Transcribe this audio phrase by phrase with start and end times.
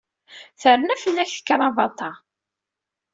[0.61, 2.11] Terna fell-ak tekrabaḍt-a.